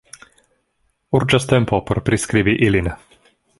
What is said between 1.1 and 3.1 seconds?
Urĝas tempo por priskribi ilin.